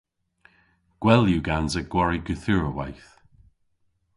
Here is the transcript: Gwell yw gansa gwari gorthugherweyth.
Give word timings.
Gwell 1.01 1.23
yw 1.31 1.41
gansa 1.47 1.81
gwari 1.91 2.19
gorthugherweyth. 2.25 3.09